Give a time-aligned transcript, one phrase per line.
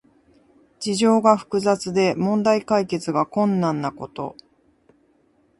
[0.79, 4.35] 事情が複雑で問題解決が困難なこと。